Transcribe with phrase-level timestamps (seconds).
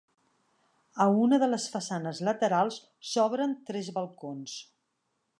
[1.03, 4.57] A una de les façanes laterals s'obren tres balcons.